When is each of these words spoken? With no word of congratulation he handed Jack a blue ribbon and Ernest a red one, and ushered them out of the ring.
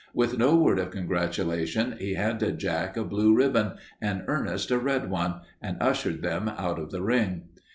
With 0.15 0.39
no 0.39 0.55
word 0.55 0.79
of 0.79 0.89
congratulation 0.89 1.95
he 1.99 2.15
handed 2.15 2.57
Jack 2.57 2.97
a 2.97 3.03
blue 3.03 3.35
ribbon 3.35 3.73
and 4.01 4.23
Ernest 4.25 4.71
a 4.71 4.79
red 4.79 5.11
one, 5.11 5.41
and 5.61 5.77
ushered 5.79 6.23
them 6.23 6.49
out 6.49 6.79
of 6.79 6.89
the 6.89 7.03
ring. 7.03 7.43